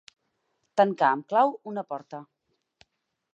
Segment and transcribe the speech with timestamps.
[0.81, 2.23] Tancar amb clau una porta.